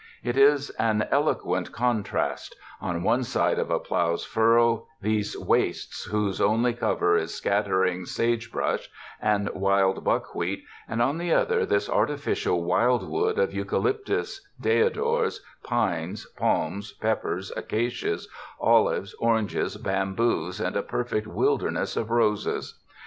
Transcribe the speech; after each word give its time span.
It 0.23 0.35
is 0.35 0.71
an 0.79 1.07
eloquent 1.11 1.71
contrast— 1.71 2.55
on 2.89 3.03
one 3.03 3.21
side 3.23 3.59
of 3.59 3.69
a 3.69 3.77
plough's 3.77 4.25
furrow 4.25 4.87
these 4.99 5.37
wastes 5.37 6.05
whose 6.05 6.41
only 6.41 6.73
cover 6.73 7.15
is 7.15 7.35
scattering 7.35 8.05
sage 8.07 8.51
brush 8.51 8.89
and 9.21 9.47
wild 9.51 10.03
buck 10.03 10.33
wheat, 10.33 10.63
and 10.87 11.03
on 11.03 11.19
the 11.19 11.31
other 11.31 11.67
this 11.67 11.87
artificial 11.87 12.63
wildwood 12.63 13.37
of 13.37 13.53
eucalyptus, 13.53 14.41
deodars, 14.59 15.39
pines, 15.63 16.25
palms, 16.35 16.93
peppers, 16.93 17.51
acacias, 17.55 18.27
olives, 18.59 19.13
oranges, 19.19 19.77
bamboos 19.77 20.59
and 20.59 20.75
a 20.75 20.81
perfect 20.81 21.27
wilderness 21.27 21.95
of 21.95 22.09
roses. 22.09 22.79